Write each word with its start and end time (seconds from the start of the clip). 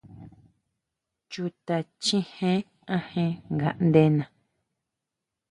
Chuta 1.31 1.75
chijé 2.03 2.51
ajen 2.95 3.29
ngaʼndena. 3.55 4.23